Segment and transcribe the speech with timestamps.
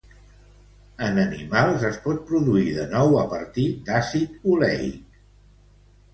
[1.07, 5.23] En animals, es pot produir de nou a partir d'àcid oleic.